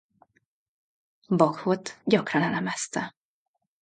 Bachot 1.29 1.97
gyakran 2.03 2.43
elemezte. 2.43 3.13